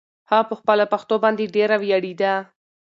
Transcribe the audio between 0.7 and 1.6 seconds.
پښتو باندې